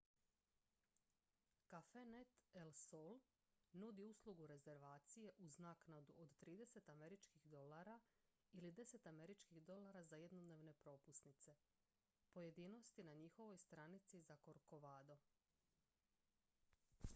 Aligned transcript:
cafenet 1.71 2.31
el 2.61 2.71
sol 2.77 3.19
nudi 3.81 4.05
uslugu 4.13 4.45
rezervacije 4.51 5.33
uz 5.47 5.57
naknadu 5.65 6.15
od 6.23 6.31
30 6.45 6.89
američkih 6.93 7.45
dolara 7.55 7.99
ili 8.51 8.71
10 8.71 9.07
američkih 9.09 9.63
dolara 9.65 10.03
za 10.03 10.15
jednodnevne 10.17 10.73
propusnice 10.73 11.55
pojedinosti 12.31 13.03
na 13.03 13.13
njihovoj 13.13 13.57
stranici 13.57 14.21
za 14.21 14.35
corcovado 14.35 15.17